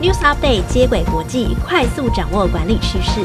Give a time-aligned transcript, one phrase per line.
[0.00, 3.20] News Update 接轨国际，快速掌握管理趋势。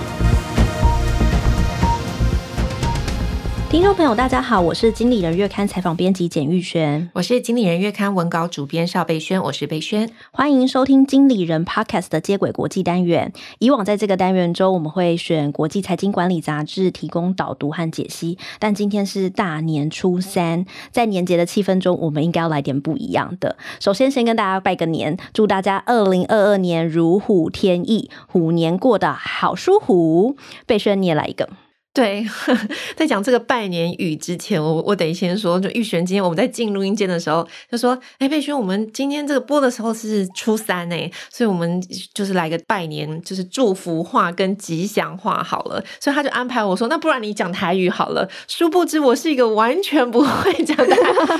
[3.73, 13.34] 听众朋友，大家好，我是经理人月刊采访编辑简玉璇，我是经理人月刊文稿主编邵贝轩，我是贝萱，欢迎收听经理人 Podcast 的接轨国际单元。
[13.57, 23.58] 以往在这个单元中，我们会选国际财经管理杂志提供导读和解析，但今天是大年初三，在年节的气氛中，我们应该要来点不一样的。
[23.80, 30.38] 首先，先跟大家拜个年，祝大家二零二二年如虎添翼，虎年过得好舒服。
[30.67, 31.49] 贝轩，你也来一个。
[31.93, 32.25] 对，
[32.97, 41.79] 在讲这个拜年语之前，我我得先说，就玉璇今天我们在进录音间的时候，就说：“哎，贝萱，我们今天这个播的时候是初三哎，所以我们
[42.11, 50.88] 就是来个拜年，就是祝福话跟吉祥话好了。”所以他就安排我说：“那不然你讲台语好了。”殊不知我是一个完全不会讲台语，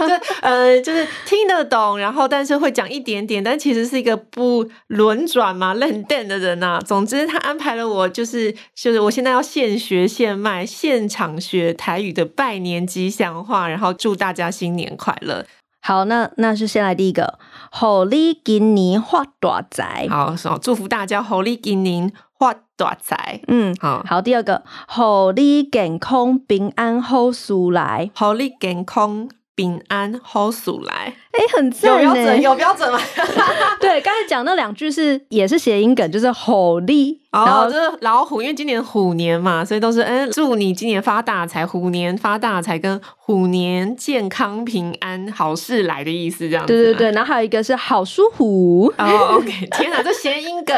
[0.08, 10.43] 就呃就是听得懂，然后但是会讲一点点，但其实是一个不轮转嘛、认电的人呐、总之，他安排了我，就是就是我现在要现学现。
[10.44, 15.46] 买现场学台语的拜年吉祥话，然后祝大家新年快乐。
[15.82, 17.40] 好，那那是先来第一个，
[17.72, 20.06] 虎年今年发大财。
[20.10, 23.40] 好，祝福大家虎年今年发大财。
[23.48, 28.12] 嗯，好，好，第二个，猴利健康平安好事来。
[28.14, 31.14] 猴利健康平安好事来。
[31.32, 33.00] 哎、欸，很赞，有标准，有标准吗？
[33.82, 37.20] 对，刚才讲那两句是也是谐音梗，就是吼力。
[37.32, 46.72] 然后就是老虎，因为今年虎年嘛，所以都是嗯，祝你今年发大财，虎年发大财，跟虎年健康平安，好事来的意思，这样子。
[46.72, 48.94] 对对对，然后还有一个是好舒服。
[49.00, 50.76] 哦、oh,，OK， 天哪，这谐音梗。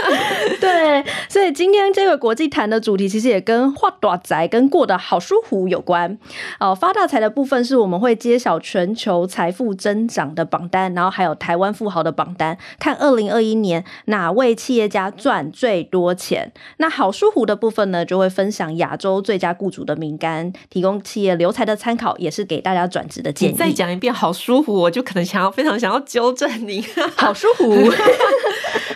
[0.58, 6.18] 对，所以今天这个国际谈的主题其实也跟发大宅跟过得好舒服有关。
[6.58, 16.52] 哦，发大财的部分是我们会揭晓全球财富增长的榜单，然后还有台湾富豪的榜单，看二零二一年哪位企业家赚最多钱。
[16.78, 23.52] 那好舒服的部分呢，就会分享亚洲最佳雇主的名单，提供企业留才的参考，也是给大家转职的建议。
[23.52, 26.84] 再讲一遍，好舒服，我就可能想要非常想要纠正你。
[27.16, 27.90] 好舒服。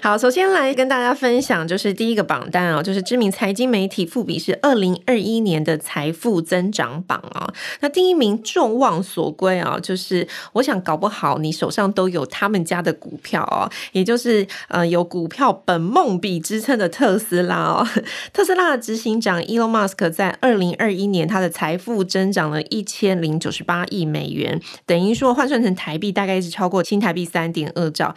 [0.02, 7.52] 好，首先来跟大家分享，就是第一个榜单哦，就是知名财经媒体富比是二零二一年的财富增长榜啊。
[7.80, 16.90] 那第一名众望所归啊，就是我想搞不好你手上都有他们家的股票哦，也就是呃有股票本梦比之称的。
[16.94, 17.84] 特斯拉哦，
[18.32, 28.14] 特斯拉的执行长 Elon Musk 在二零二一年，他的财富增长了一千零九十八亿美元，等于说换算成台币大概是超过新台币三点二兆。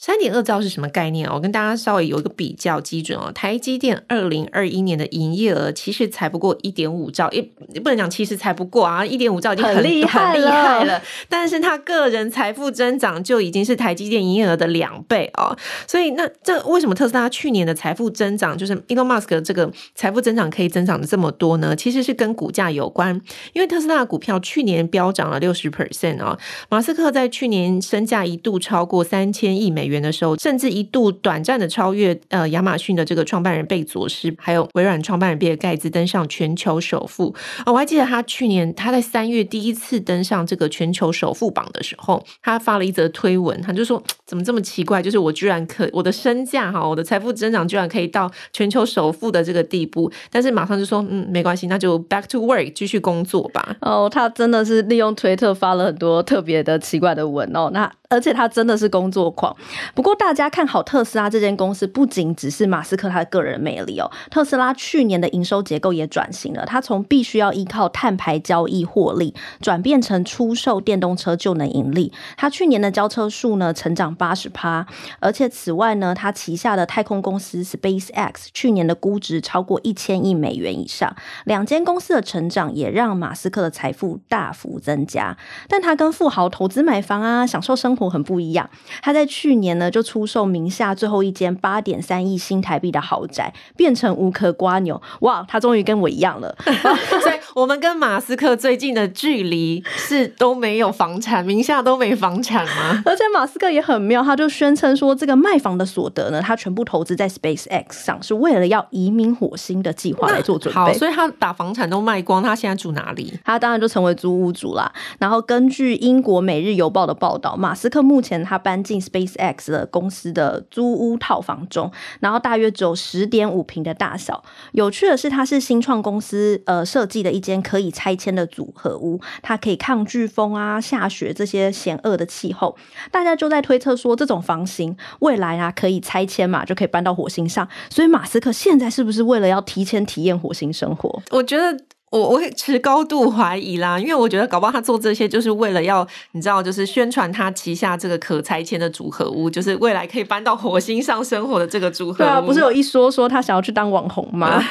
[0.00, 1.28] 三点二兆是什么概念？
[1.28, 3.32] 我跟大家稍微有一个比较基准哦。
[3.34, 7.42] 台积电二零二一年的营业额其实才不过一点五兆，也
[7.80, 11.02] 不能讲其实才不过啊，一点五兆已经很厉害，很厉害了。
[11.28, 15.58] 但是他个人财富增长就已经是台积电营业额的两倍哦。
[15.88, 21.74] 所以那这为什么特斯拉去年的财富增长，就是 Elon Musk 这个财富增长可以增长的这么多呢？
[21.74, 23.20] 其实是跟股价有关，
[23.52, 26.38] 因为特斯拉的股票去年飙涨了六十 percent 哦。
[26.68, 29.98] 马斯克在去年身价一度超过三千亿美元。
[29.98, 37.34] 元的时候，甚至一度短暂的超越呃亚马逊的这个创办人贝佐斯，还有微软创办人比尔盖茨登上全球首富。
[37.66, 53.74] 我还记得他去年他在三月第一次登上这个全球首富榜的时候，他发了一则推文，他就说怎么这么奇怪，就是我居然可我的身价哈，我的财富增长居然可以到全球首富的这个地步，但是马上就说嗯没关系，那就 back to work 继续工作吧。
[53.80, 57.90] 哦，他真的是利用推特发了很多特别的奇怪的文哦，那。
[58.10, 59.54] 而且他真的是工作狂。
[59.94, 64.10] 不过，大家看好特斯拉这间公司，不仅只是马斯克他的个人魅力哦。
[64.30, 72.12] 特斯拉去年的营收结构也转型了，它从必须要依靠碳排交易获利，转变成出售电动车就能盈利。
[72.36, 74.86] 它去年的交车数呢，成长八十趴。
[75.20, 81.14] 而且此外呢，它旗下的太空公司 SpaceX 去年的估值超过一千亿美元以上。
[81.44, 85.36] 两间公司的成长也让马斯克的财富大幅增加。
[85.68, 88.70] 但他跟富豪投资买房啊，享受生活很不一样，
[89.02, 95.00] 他在去年呢就出售名下最后一间八点三亿新台币的豪宅，变成无壳瓜牛。
[95.20, 96.54] 哇，他终于跟我一样了。
[96.64, 103.02] 所以我们跟马斯克最近的距离是都没有房产，名下都没房产吗？
[103.04, 110.78] 而且马斯克也很妙，他就宣称说，这个卖房的所得呢，他全部投资在 SpaceX 上，是为了要移民火星的计划来做准备。
[110.78, 113.38] 好，所以他把房产都卖光，他现在住哪里？
[113.44, 114.92] 他当然就成为租屋主啦。
[115.18, 119.56] 然后根据英国《每日邮报》的报道，马斯克目前他搬进 SpaceX
[119.90, 121.90] 公司的租屋套房中，
[122.20, 124.42] 然后大约只有十点五平的大小。
[124.72, 132.76] 有趣的是，它是新创公司呃设计的一间可以拆迁的组合屋，它可以抗飓风啊、下雪这些险恶的气候。
[133.10, 137.68] 大家就在推测说，这种房型未来啊可以拆迁嘛，就可以搬到火星上。
[137.90, 141.22] 所以马斯克现在是不是为了要提前体验火星生活？
[141.30, 141.78] 我觉得。
[142.10, 152.16] 我我会持高度怀疑啦，因为我觉得搞不好他做这些就是为了要你知道，就是宣传他旗下这个可拆迁的组合屋，就是未来可以搬到火星上生活的这个组合屋。
[152.18, 154.62] 对啊，不是有一说说他想要去当网红吗？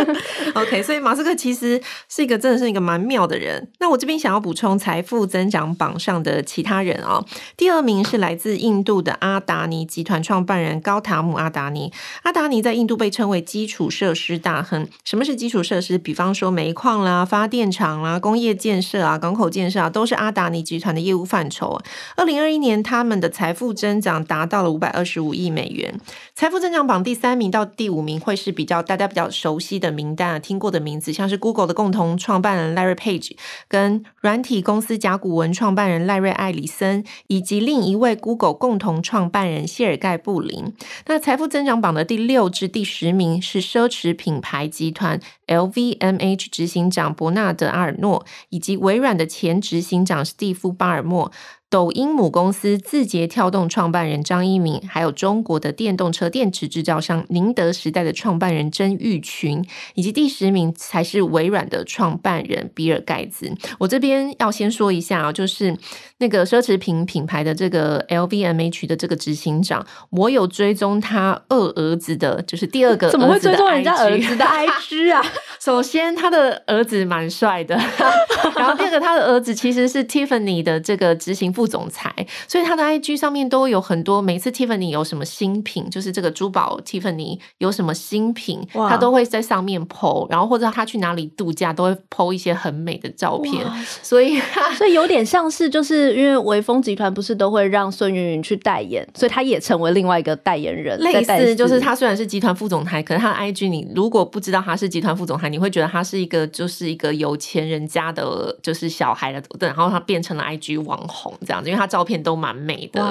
[0.54, 3.70] OK，所以马斯克其实是一个真的是一个蛮妙的人。
[3.78, 11.90] 那我这边想要补充财富增长榜上的其他人啊、哦，第二名是来自印度的阿达尼集团创办人高塔姆阿达尼。
[12.24, 14.86] 阿达尼在印度被称为基础设施大亨。
[15.04, 15.96] 什么是基础设施？
[15.96, 21.80] 比方说煤矿啦、发电厂啦、工业建设啊、港口建设啊，都是阿达尼集团的业务范畴。
[22.16, 26.00] 二零二一年，他们的财富增长达到了五百二十五亿美元。
[26.34, 33.36] 财富增长榜第三名到第五名会是比较大家比较熟悉的名单啊，听过的名字，像是 Google 的共同创办人 Larry Page，
[33.68, 40.74] 跟软体公司甲骨文创办人赖瑞·艾里森，以及另一位 Google 共同创办人谢尔盖·布林。
[41.06, 45.20] 那财富增长榜的第六至第十名是奢侈品牌集团
[45.52, 51.30] LVMH 执行长伯纳德·阿尔诺，以及微软的前执行长史蒂夫·巴尔默。
[51.72, 59.64] 抖音母公司字节跳动创办人张一鸣，还有中国的电动车电池制造商宁德时代的创办人曾毓群，
[59.94, 63.50] 以及第十名才是微软的创办人比尔盖茨。
[63.78, 65.74] 我这边要先说一下啊，就是
[66.18, 75.24] 那个奢侈品品牌的这个 LVMH 的这个执行长，我有追踪他二儿子的，就是第二个 怎么会追踪人家儿子的 IG 啊？
[75.58, 77.74] 首先他的儿子蛮帅的，
[78.56, 81.61] 然后第二个他的儿子其实是 Tiffany 的这个执行副。
[81.62, 82.12] 副总裁，
[82.48, 93.64] 所以他的 IG 上面都有很多，每次 Tiffany 有什么新品，就是这个珠宝 Tiffany 有什么新品，他都会在上面 po，然后或者他去哪里度假，都会 po 一些很美的照片。
[94.02, 94.40] 所以，
[94.76, 100.98] 所以有点像是，就是因为微风集团不是都会让孙云云去代言，所以他也成为另外一个代言人。
[100.98, 111.32] 类似，就是他虽然是集团副总裁，可是他的 IG 你如果不知道他是集团副总裁，你会觉得他是一个就是一个有钱人家的，就是小孩的，然后他变成了 IG 网红。
[111.46, 113.02] 这样这样子，因为他照片都蛮美的。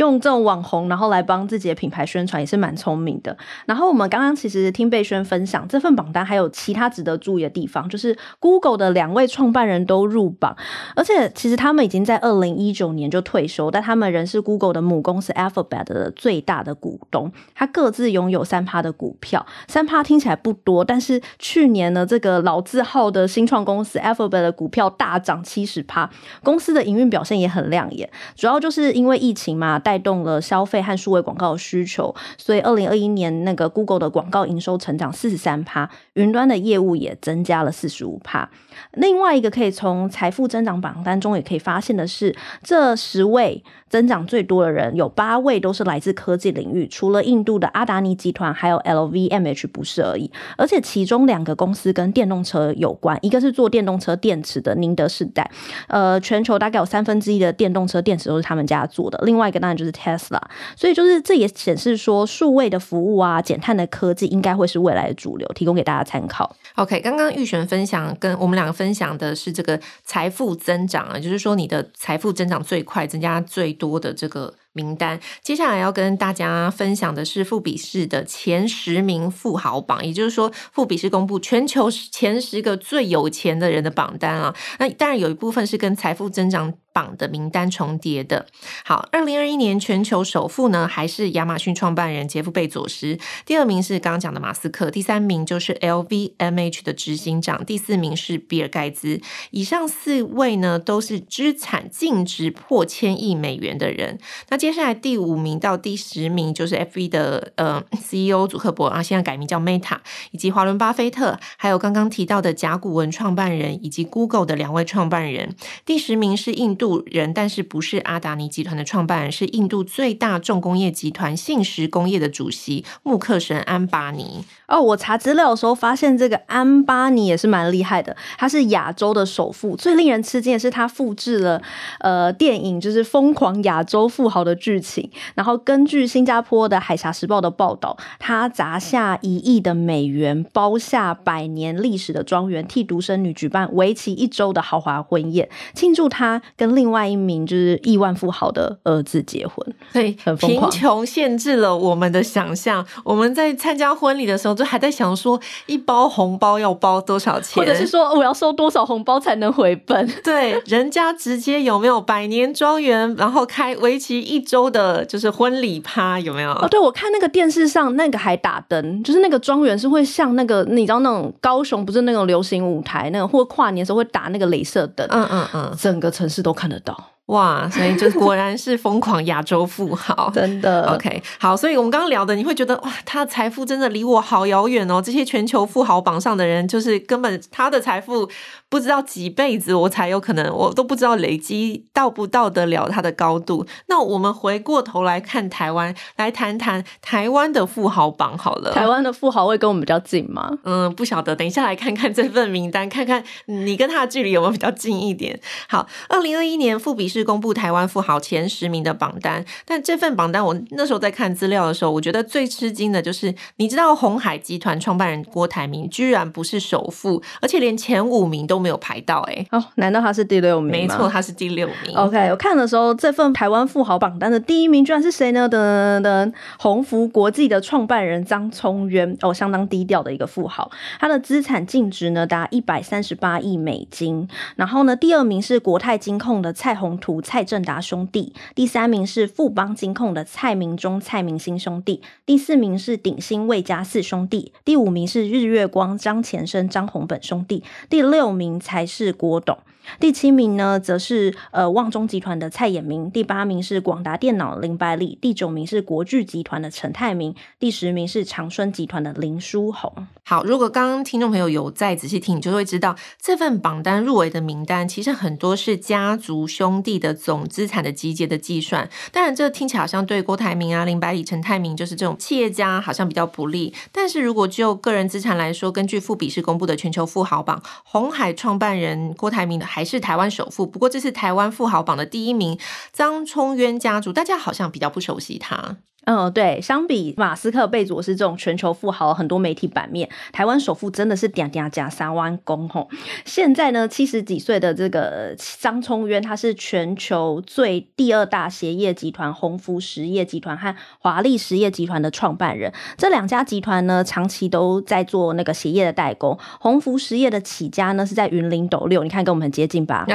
[0.00, 3.36] 用这种网红，然后来帮自己的品牌宣传，也是蛮聪明的。
[3.66, 10.56] 然后我们刚刚其实听贝轩分享这份榜单，还有其他值得注意的地方，就是 Google 的两位创办人都入榜，
[10.96, 19.44] 而且其实他们已经在二零一九年就退休，但他们仍是 Google 的母公司 Alphabet 的最大的股东，他各自拥有三趴的股票。
[19.68, 26.08] 三趴听起来不多，但是去年呢，这个老字号的新创公司 Alphabet 的股票大涨七十趴，
[26.42, 29.78] 公司的营运表现也很亮眼，主要就是因为疫情嘛。
[29.90, 38.48] 带动了消费和数位广告需求，所以二零二一年那个 Google 的广告营收成长四十三趴，云端的业务也增加了四十五趴。
[38.92, 50.30] 另外一个可以从财富增长榜单中也可以发现的是，这十位增长最多的人有八位都是来自科技领域，除了印度的阿达尼集团，还有 LVMH 不是而已。
[50.56, 55.50] 而且其中两个公司跟电动车有关，一个是做电动车电池的宁德时代，
[55.88, 59.20] 呃，全球大概有三分之一的电动车电池都是他们家做的。
[59.24, 60.40] 另外一个呢然就是 Tesla，
[60.76, 66.54] 所以就是这也显示说，数位的服务啊，减碳的科技应该会是未来的主流，提供给大家参考。
[66.76, 74.54] OK，刚刚玉璇分享跟我们两个分享的是这个财富增长啊，就是说你的财富增长最快，增加最多的这个。
[74.72, 84.54] 名单，接下来要跟大家分享的是富比士的前十名富豪榜，也就是说，富比士公布全球前十个最有钱的人的榜单啊。
[84.78, 88.46] 那当然有一部分是跟财富增长榜的名单重叠的。
[88.84, 99.20] 好，二零二一年全球首富呢，还是亚马逊创办人杰夫贝佐斯，第二名是刚刚讲的马斯克，第三名就是 LVMH 的执行长，第四名是比尔盖茨。
[99.50, 104.18] 以上四位呢，都是资产净值破千亿美元的人。
[104.48, 109.98] 那接下来第五名到第十名就是 FB 的呃 CEO 祖克伯啊，现在改名叫 Meta，
[110.30, 115.54] 以及华伦巴菲特，还有刚刚提到的甲骨文创办人以及 Google 的两位创办人。
[115.84, 124.46] 第十名是印度人，但是不是阿达尼集团的创办人，是印度最大重工业集团信实工业的主席穆克什安巴尼。
[124.70, 129.74] 哦，我查资料的时候发现这个安巴尼也是蛮厉害的，他是亚洲的首富。
[129.74, 131.60] 最令人吃惊的是他复制了
[131.98, 134.56] 呃电影就是《疯狂亚洲富豪》的。
[134.60, 135.10] 剧情。
[135.34, 149.66] 然后根据新加坡的《海峡时报》的报道，他砸下一亿的美元，包下百年历史的庄园，替独生女举办为期一周的豪华婚宴，庆祝他跟另外一名就是亿万富豪的儿子结婚。
[149.94, 150.70] 对，很疯狂。
[150.70, 152.86] 贫穷限制了我们的想象。
[153.02, 160.06] 我们在参加婚礼的时候，就还在想说，一包红包要包多少钱，或者是说我要收多少红包才能回本？
[160.22, 166.52] 对，人家直接有没有百年庄园，然后开为期一周的，就是婚礼趴，有没有？
[166.52, 176.94] 哦，对，我看那个电视上那个还打灯，就是那个庄园是会像那个，你知道那种高雄不是那种流行舞台那个，或跨年时候会打那个镭射灯，嗯嗯嗯，整个城市都看得到。
[177.30, 180.92] 哇，所以就果然是疯狂亚洲富豪， 真的。
[180.92, 185.00] OK，好，所以我们刚刚聊的，你会觉得哇，他的财富真的离我好遥远哦。
[185.00, 188.28] 这些全球富豪榜上的人，就是根本他的财富
[188.68, 193.64] 不知道几辈子我才有可能，我都不知道累积到不到得了他的高度。
[193.86, 198.72] 那我们回过头来看台湾，来谈谈台湾的富豪榜好了。
[198.72, 200.50] 台湾的富豪会跟我们比较近吗？
[200.64, 205.38] 嗯，不晓得，等一下来看看这份名单，看看你跟他的距离有没有比较近一点。
[205.68, 207.30] 好，二零二一年富比士。
[207.30, 220.72] 公布台湾富豪前十名的榜单，但这份榜单我那时候在看资料的时候，我觉得最吃惊的就是，你知道红海集团创办人郭台铭居然不是首富，而且连前五名都没有排到，欸，哎，哦，难道他是第六名？
[220.72, 221.96] 没错，他是第六名。
[221.96, 225.48] OK，我看的时候，这份台湾富豪榜单的第一名居然是谁呢？
[225.48, 234.28] 的的鸿福国际的创办人张聪渊，哦，相当低调的一个富豪，他的资产净值呢达一百三十八亿美金。
[234.56, 249.56] 然后呢，第二名是国泰金控的蔡宏蔡正达兄弟，第三名是富邦金控的蔡明忠、蔡明星兄弟，第四名是鼎新魏家四兄弟，第五名是日月光张前生、张宏本兄弟，第六名才是郭董。
[249.98, 260.06] 第七名呢，则是呃旺中集团的蔡衍明；第八名是广达电脑林百里；第九名是国巨集团的陈泰明；第十名是长春集团的林书鸿。
[260.22, 268.88] 好，如果刚刚听众朋友有再仔细听，你就会知道这份榜单入围的名单，其实很多是家族兄弟的总资产的集结的计算。
[269.10, 273.74] 当然，这听起来好像对郭台铭啊、林百里、陈泰明就是这种企业家好像比较不利。
[273.90, 279.69] 但是如果就个人资产来说，根据富比士公布的全球富豪榜，红海创办人郭台铭的。
[279.70, 282.58] 还是台湾首富，不过这是台湾富豪榜的第一名
[282.92, 285.76] 张聪渊家族，大家好像比较不熟悉他。
[286.04, 292.88] 嗯，对，相比马斯克、贝佐斯这种全球富豪，很多媒体版面，台湾首富真的是嗲嗲加三万公吼。
[293.24, 302.72] 现在呢，七十几岁的这个张聪渊，他是全球最第二大鞋业集团鸿福实业集团和华丽实业集团的创办人。
[302.96, 306.36] 这两家集团呢，长期都在做那个鞋业的代工。
[306.58, 310.06] 鸿福实业的起家呢，是在云林斗六，你看跟我们很接近吧？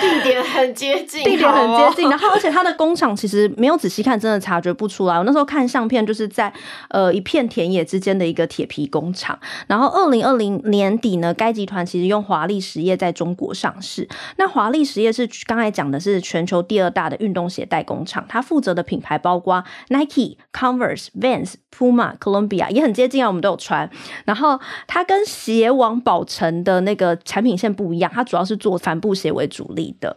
[0.00, 2.08] 地点很接近，地点很接近。
[2.08, 5.16] 然后，而且他的工厂其实没有仔细看，真的察觉不出来。
[5.16, 6.52] 我那时候看相片，就是在
[6.88, 9.38] 呃一片田野之间的一个铁皮工厂。
[9.66, 14.08] 然后，二零二零年底呢，该集团其实用华丽实业在中国上市。
[14.36, 23.90] 那华丽实业是刚才讲的是全球第二大的运动鞋代工厂，它负责的品牌包括 Nike、Converse、Vans、Puma、Columbia，也很接近啊，我们都有穿。
[24.24, 30.16] 然后，它跟鞋王宝成的那个产品线不一样，它主要是做帆布鞋为主力的，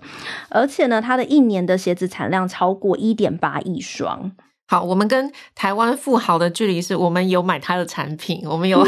[0.49, 4.31] 而且呢，它的一年的鞋子产量超过一点八亿双。
[4.69, 8.85] 好，我们跟台湾富豪的距离是我们有买他的产品，我们有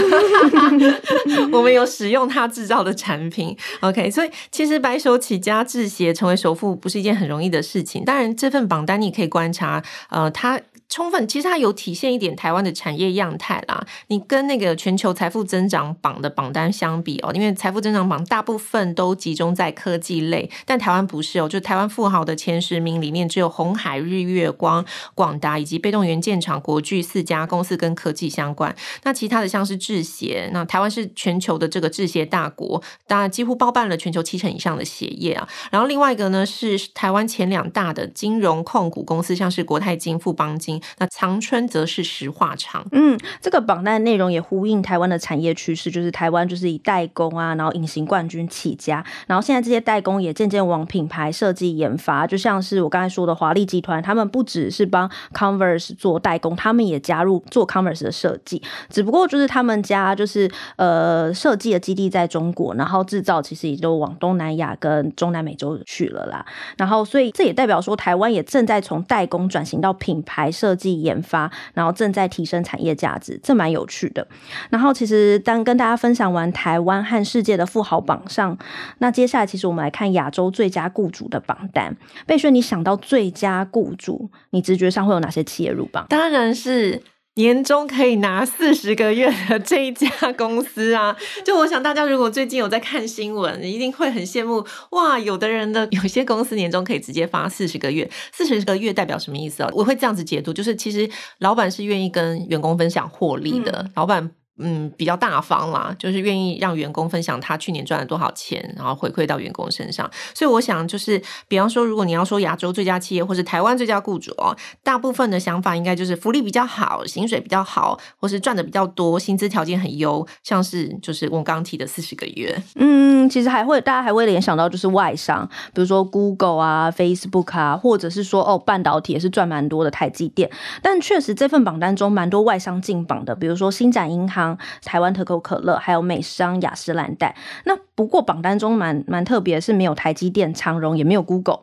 [1.51, 3.57] 我们有使用他制造的产品。
[3.79, 8.05] OK，所以其实白手起家制鞋成为首富不是一件很容易的事情。
[8.05, 10.61] 当然，这份榜单你可以观察，呃，他。
[10.91, 13.87] 充分，其实它有体现一点台湾的产业样态啦。
[14.07, 21.47] 你跟那个全球财富增长榜的榜单相比哦，因为财富增长榜大部分都集中在科技类，但台湾不是哦。
[21.47, 28.75] 就台湾富豪的前十名里面，只有红海、日月光、广达以及被动元件厂、国巨四家公司跟科技相关。
[29.03, 35.47] 那其他的像是制鞋，那台湾是全球的这个制鞋大国，当然几乎包办了全球七成以上的鞋业啊。
[35.71, 40.80] 然后另外一个呢是台湾前两大的金融控股公司，像是国泰金、富邦金。
[40.97, 42.85] 那长春则是石化厂。
[42.91, 66.45] 嗯，这个榜单内容也呼应台湾的产业趋势，就是台湾就是以代工啊，然后隐形冠军起家，然后现在这些代工也渐渐往品牌设计研发，就像是我刚才说的华丽集团，他们不只是帮 Converse 做代工，他们也加入做 Converse 的设计，只不过就是他们家就是呃设计的基地在中国，然后制造其实也都往东南亚跟中南美洲去了啦，
[66.77, 74.25] 然后所以这也代表说台湾也正在从代工转型到品牌设设计研发，然后正在提升产业价值，这蛮有趣的。
[74.69, 78.57] 然后其实当跟大家分享完台湾和世界的富豪榜上，
[78.99, 81.97] 那接下来其实我们来看亚洲最佳雇主的榜单。
[82.25, 86.05] 贝轩，你想到最佳雇主，你直觉上会有哪些企业入榜？
[86.07, 87.03] 当然是。
[87.35, 95.17] 年终可以拿四十个月的 这一家公司啊，就我想大家如果最近有在看新闻，一定会很羡慕哇！
[95.17, 99.69] 有的人的 有些公司年终可以直接发四十个月，四十个月代表什么意思啊？
[99.73, 101.09] 我会这样子解读，就是其实
[101.39, 104.31] 老板是愿意跟员工分享获利的，嗯、老板。
[104.57, 110.07] 嗯，比较大方啦，就是愿意让员工分享他去年赚了多少钱，然后回馈到员工身上。
[110.35, 122.61] 所以我想，就是比方说，如果你要说亚洲最佳企业或是台湾最佳雇主哦，大部分的想法应该就是福利比较好，薪水比较好，或是赚的比较多，薪资条件很优，像是就是我刚提的四十个月。
[122.75, 130.51] 嗯，其实还会大家还会联想到就是外商，比如说 Google 啊、Facebook 啊，或者是说哦半导体也是赚蛮多的台积电。
[130.83, 134.40] 但确实这份榜单中蛮多外商进榜的，比如说星展银行。
[134.83, 137.35] 台湾可口可乐，还有美商雅诗兰黛。
[137.65, 141.61] 那不过榜单中蛮蛮特别，是没有台积电、长荣，也没有 Google。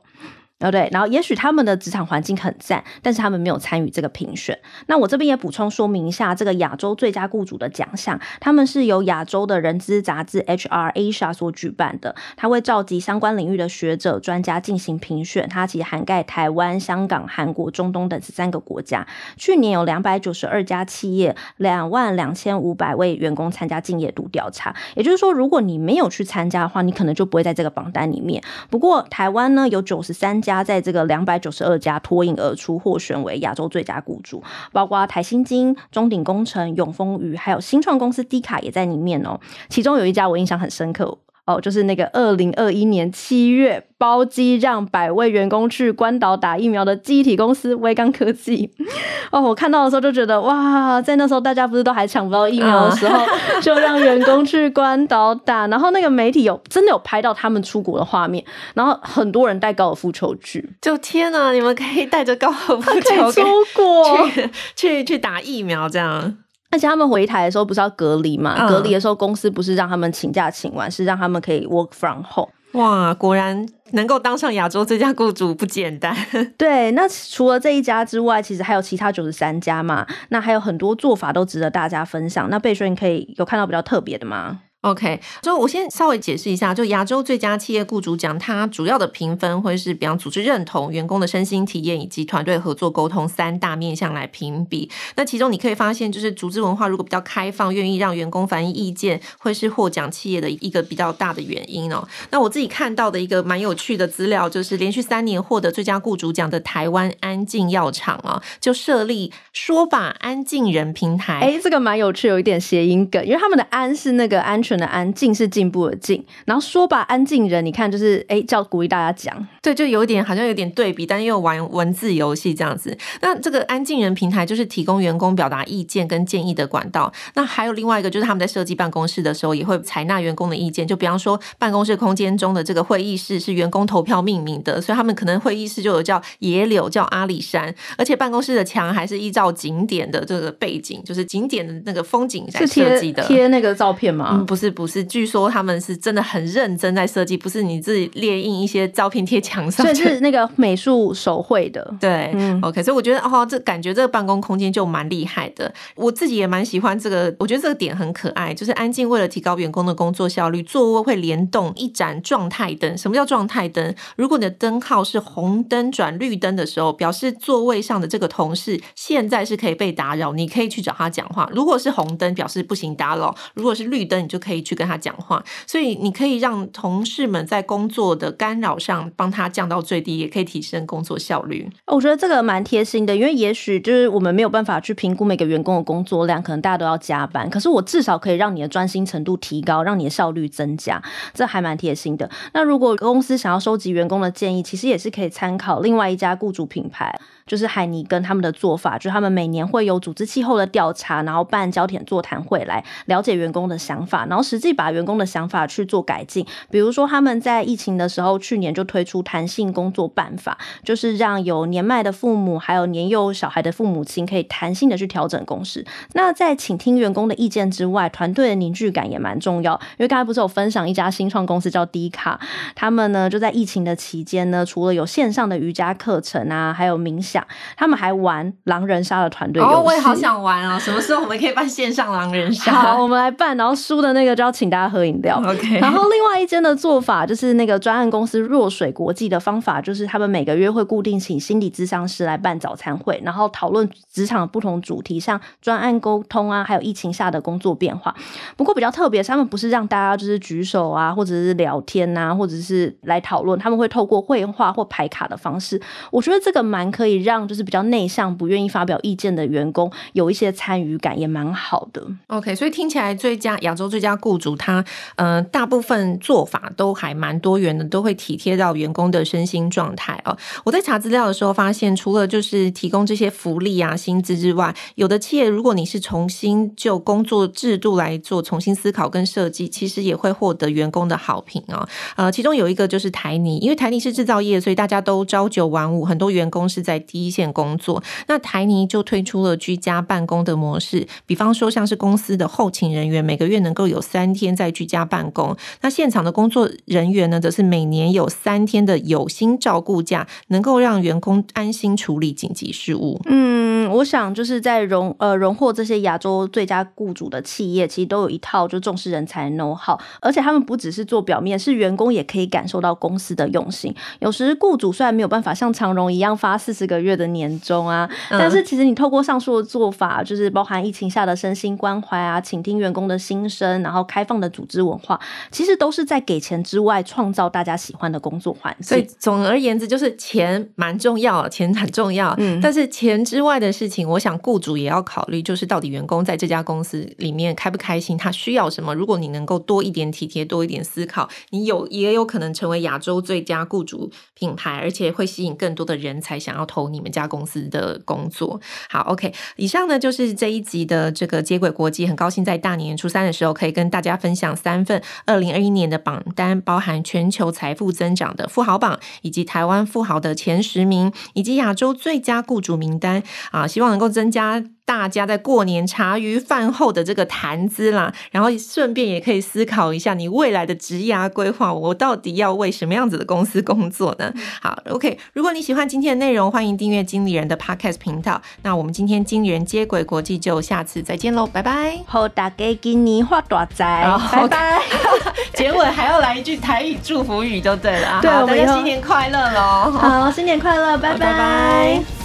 [0.61, 4.59] 哦，对，然后也许他们的职场环境很赞，但是他们没有参与这个评选。
[4.87, 15.49] 那我这边也补充说明一下，这个亚洲最佳雇主的奖项，他们是由亚洲的人资杂志 HR Asia 所举办的，他会召集相关领域的学者专家进行评选。
[15.49, 19.07] 它其实涵盖台湾、香港、韩国、中东等十三个国家。
[19.37, 24.75] 去年有两百九十二家企业，两万两千五百位员工参加敬业度调查。
[24.97, 28.43] 也就是说，如果你没有去参加的话，你可能就不会在这个榜单里面。
[28.69, 39.39] 不过台湾呢，有九十三家在这个两百九十二家脱颖而出，获选为亚洲最佳雇主，包括台新金、中鼎工程、永丰余，还有新创公司低卡也在里面哦。
[39.69, 41.19] 其中有一家我印象很深刻。
[41.49, 48.71] 哦，就是那个二零二一年七月包机让百位员工去关岛打疫苗的记忆体公司威刚科技。
[49.33, 53.25] 哦，我看到的时候就觉得哇，在那时候大家不是都还抢不到疫苗的时候，
[53.63, 63.43] 就让员工去关岛打，然后那个媒体有真的有拍到他们出国的画面，然后很多人带高尔夫球去，就天呐，你们可以带着高尔夫球出
[63.75, 66.37] 国去 去去打疫苗这样。
[66.71, 68.55] 而且他们回台的时候不是要隔离嘛？
[68.59, 72.51] 嗯、隔离的时候，公司不是让他们请假请完，是让他们可以 work from home。
[72.73, 76.15] 哇，果然能够当上亚洲最佳雇主不简单。
[76.59, 80.07] 对，那除了这一家之外，其实还有其他九十三家嘛。
[80.29, 82.51] 那还有很多做法都值得大家分享。
[82.51, 94.89] 那贝萱，你可以有看到比较特别的吗？OK，就我先稍微解释一下，就亚洲最佳企业雇主奖，它主要的评分会是比方组织认同、员工的身心体验以及团队合作沟通三大面向来评比。
[95.17, 102.07] 那其中你可以发现，就是组织文化如果比较开放，愿意让员工反映意见，会是获奖企业的一个比较大的原因哦。
[102.31, 111.41] 那我自己看到的一个蛮有趣的资料，就是连续三年获得最佳雇主奖的台湾安进药厂啊，就设立说法安进人平台。
[111.41, 114.63] 哎，这个蛮有趣，有一点谐音梗，因为他们的安是那个安。
[114.77, 122.97] 的安静是进步的进，然后说吧，安静人，你看就是哎，叫鼓励大家讲，对，就有点好像有点对比，但又玩文字游戏这样子。
[123.23, 127.13] 那这个安静人平台就是提供员工表达意见跟建议的管道。
[127.35, 130.87] 那还有另外一个就是他们在设计办公室的时候，也会采纳员工的意见。
[130.87, 144.31] 就比方说，办公室空间中的这个会议室是员工投票命名的，所以他们可能会议室就有叫野柳，叫阿里山，而且办公室的墙还是依照景点的这个背景，就是景点的那个风景来设计的，贴那个照片吗？
[144.33, 144.69] 嗯，不是。
[144.79, 151.93] 不是，据说他们是真的很认真在设计，不是你自己列印一些照片贴墙上，所以是那个美术手绘的。
[151.99, 155.73] 对，嗯，OK，所以我觉得哦，这感觉这个办公空间就蛮厉害的。
[155.97, 162.97] 我自己也蛮喜欢这个，我觉得这个点很可爱，就是安静为了提高员工的工作效率，座位会联动一盏状态灯。
[162.99, 163.95] 什么叫状态灯？
[164.17, 171.49] 如果你的灯号是红灯转绿灯的时候，表示座位上的这个同事现在是可以被打扰，你可以去找他讲话。
[171.53, 174.48] 如果是红灯，表示不行打扰；如果是绿灯，你就可以。
[174.49, 181.69] 可以去跟他讲话，所以你可以让同事们在工作的干扰上帮他降到最低，也可以提升工作效率。
[181.87, 191.03] 我觉得这个蛮贴心的，因为也许就是我们没有办法去评估每个员工的工作量，可能大家都要加班，可是我至少可以让你的专心程度提高，让你的效率增加，
[191.35, 192.31] 这还蛮贴心的。
[192.55, 197.15] 那如果公司想要收集员工的建议，其实也是可以参考另外一家雇主品牌。
[197.47, 206.47] 就是海尼根他们的做法，就是他们每年会有组织气候的调查，然后办焦点座谈会来了解员工的想法，然后实际把员工的想法去做改进。
[206.71, 215.85] 比如说，他们在疫情的时候，去年就推出弹性工作办法，就是让有年迈的父母还有年幼小孩的父母亲可以弹性的去调整工时。
[216.13, 219.75] 那在倾听员工的意见之外，团队的凝聚感也蛮重要。
[219.99, 222.41] 因为刚才不是有分享一家新创公司叫 D 卡，
[222.75, 227.47] 他们呢就在疫情的期间呢，除了有线上的瑜伽课程啊，还有冥想，
[227.77, 229.75] 他们还玩狼人杀的团队游戏。
[229.75, 230.79] 哦，我也好想玩哦！
[230.79, 232.73] 什么时候我们可以办线上狼人杀？
[232.79, 235.43] 好，我们来办，然后输的那个就要请大家喝饮料。
[235.45, 235.79] OK。
[235.81, 248.15] 然后另外一间的做法就是那个专案公司若水国际的方法，就是他们每个月会固定请心理咨商师来办早餐会，然后讨论职场的不同主题，像专案沟通啊，还有疫情下的工作变化。
[248.57, 255.81] 不过比较特别，他们不是让大家就是举手啊，或者是聊天啊，或者是来讨论，他们会透过绘画或排卡的方式。
[256.11, 262.03] 我觉得这个蛮可以让就是比较内向、不愿意发表意见的员工有一些参与感，也蛮好的。
[262.29, 264.85] OK，所以听起来最佳亚洲最佳雇主，他
[265.17, 270.37] 呃大部分做法都还蛮多元的，都会体贴到员工的身心状态哦。
[270.65, 281.89] 我在查资料的时候发现，除了就是提供这些福利啊、薪资之外，有的企业如果你是重新就工作制度来做重新思考跟设计，其实也会获得员工的好评哦。
[282.17, 288.03] 呃，其中有一个就是台泥，因为台泥是制造业，所以大家都朝九晚五，很多员工是在第一线工作。
[288.27, 295.55] 那台泥就推出了居家办公的模式，比方说像是公司的后勤人员，每个月能够有三天在居家办公。
[295.83, 303.21] 那现场的工作人员呢，则是每年有三天的有薪照顾假，能够让员工安心处理紧急事务。
[303.27, 309.99] 嗯，我想就是在荣呃荣获这些亚洲最佳雇主的企业，其实都有一套就重视人才 know how。
[310.21, 313.95] 而且他们不只是做表面，是员工也可以感受到公司的用心。
[314.21, 325.19] 有时雇主虽然没有办法像长荣一样发四十个月的年终啊，嗯、但是其实你透过上述的做法，就是包含疫情下的身心关怀啊，倾听员工的心声，然后开放的组织文化，
[325.51, 328.87] 其实都是在给钱之外创造大家喜欢的工作环境。
[328.87, 332.35] 所以总而言之，就是钱蛮重要，钱很重要。
[332.37, 338.95] 嗯，但是钱之外的事情，我想雇主也要考虑，就是到底员工在这家公司里面开不开心，他需要什么。
[338.95, 348.61] 如果你能够多一点体贴，多一点思考，你有也有可能成为亚洲最佳雇主品牌，而且会吸引更多的人才想要投你们家公司的工作。
[348.91, 364.65] 好，OK，以上呢就是这一集的这个接轨国际，很高兴在大年初三的时候可以跟大家分享三份二零二一年的榜单，包含全球财富增长的富豪榜，以及台湾富豪的前十名，以及亚洲最佳雇主名单啊，希望能够增加。
[364.89, 374.33] 大家在过年茶余饭后的这个谈资啦，然后顺便也可以思考一下你未来的职涯规划，我到底要为什么样子的公司工作呢？
[374.63, 378.41] 好，OK，如果你喜欢今天的内容，欢迎订阅经理人的 Podcast 频道。
[378.63, 381.99] 那我们今天经理人接轨国际就下次再见喽，拜拜！
[382.07, 384.81] 好，大家今年发大财，拜拜！
[385.53, 389.91] 结尾还要来一句台语祝福语就对了啊，对，大家新年快乐喽！
[389.91, 391.19] 好，新年快乐，拜拜。
[391.19, 392.18] 拜拜。